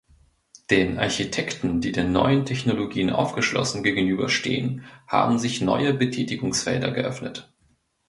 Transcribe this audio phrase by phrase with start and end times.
[0.71, 7.53] Den Architekten, die den neuen Technologien aufgeschlossen gegenüberstehen, haben sich neue Betätigungsfelder geöffnet.